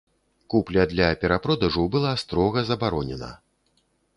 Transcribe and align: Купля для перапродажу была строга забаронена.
Купля 0.53 0.85
для 0.93 1.09
перапродажу 1.25 1.85
была 1.97 2.17
строга 2.25 2.65
забаронена. 2.71 3.31